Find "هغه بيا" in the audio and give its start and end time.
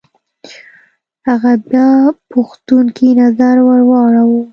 1.27-1.89